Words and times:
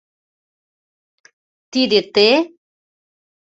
—Тиде 1.71 1.99
те?.. 2.15 2.29